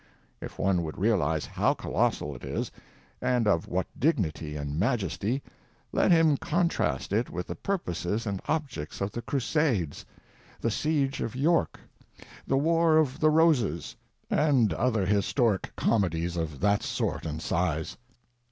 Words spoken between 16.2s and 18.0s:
of that sort and size.